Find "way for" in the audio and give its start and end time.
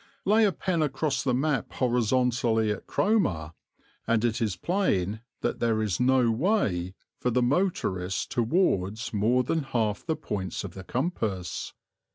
6.31-7.29